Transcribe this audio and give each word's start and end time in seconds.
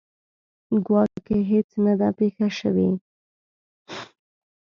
ګواکې 0.85 1.37
هیڅ 1.51 1.69
نه 1.85 1.93
ده 1.99 2.09
پېښه 2.17 2.47
شوې. 2.59 2.89